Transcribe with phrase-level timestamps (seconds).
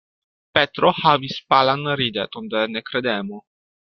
[0.57, 3.43] Petro havis palan rideton de nekredemo.